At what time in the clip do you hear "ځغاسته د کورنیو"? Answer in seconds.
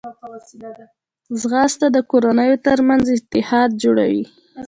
1.39-2.61